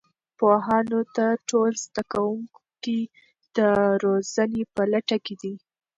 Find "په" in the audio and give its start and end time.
4.73-4.81